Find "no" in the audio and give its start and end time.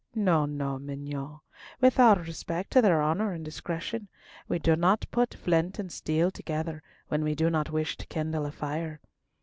0.15-0.45, 0.47-0.79